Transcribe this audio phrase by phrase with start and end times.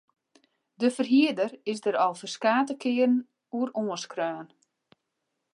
[0.73, 3.17] De ferhierder is der al ferskate kearen
[3.57, 4.47] oer oanskreaun.